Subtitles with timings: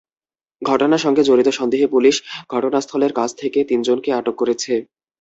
[0.61, 2.15] ঘটনার সঙ্গে জড়িত সন্দেহে পুলিশ
[2.49, 4.73] ঘটনাস্থলের কাছ থেকে তিনজনকে আটক করেছে।